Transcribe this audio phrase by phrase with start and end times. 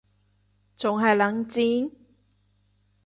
[0.75, 1.91] 仲係冷戰????？